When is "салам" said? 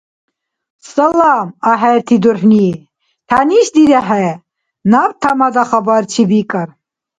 0.91-1.47